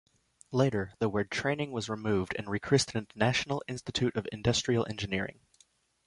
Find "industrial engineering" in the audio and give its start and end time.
4.31-5.41